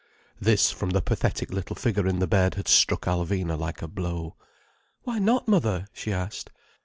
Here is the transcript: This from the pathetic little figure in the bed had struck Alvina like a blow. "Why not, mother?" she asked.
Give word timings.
This 0.39 0.71
from 0.71 0.89
the 0.89 1.01
pathetic 1.03 1.51
little 1.51 1.75
figure 1.75 2.07
in 2.07 2.17
the 2.17 2.25
bed 2.25 2.55
had 2.55 2.67
struck 2.67 3.01
Alvina 3.05 3.55
like 3.55 3.83
a 3.83 3.87
blow. 3.87 4.35
"Why 5.03 5.19
not, 5.19 5.47
mother?" 5.47 5.85
she 5.93 6.11
asked. 6.11 6.49